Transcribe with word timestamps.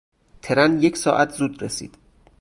ترن 0.41 0.79
یک 0.83 0.97
ساعت 0.97 1.29
زود 1.31 1.63
رسید. 1.63 1.95